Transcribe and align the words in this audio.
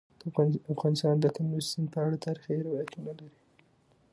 افغانستان 0.73 1.15
د 1.19 1.25
کندز 1.35 1.65
سیند 1.71 1.87
په 1.93 1.99
اړه 2.05 2.23
تاریخي 2.25 2.53
روایتونه 2.67 3.11
لري. 3.19 3.39